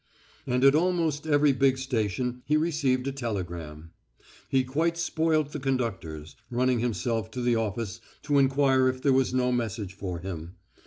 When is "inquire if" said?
8.39-9.03